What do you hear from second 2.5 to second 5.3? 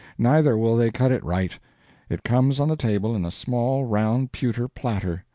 on the table in a small, round pewter platter.